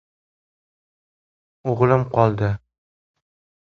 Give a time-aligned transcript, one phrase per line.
[1.75, 2.53] —O‘g‘lim qoldi.